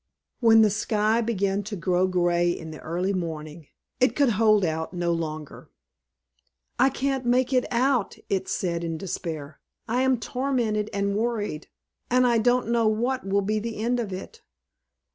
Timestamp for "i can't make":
6.79-7.53